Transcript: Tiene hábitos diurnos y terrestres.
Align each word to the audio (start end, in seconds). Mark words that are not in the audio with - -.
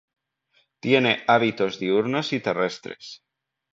Tiene 0.79 1.23
hábitos 1.27 1.77
diurnos 1.77 2.33
y 2.33 2.39
terrestres. 2.39 3.21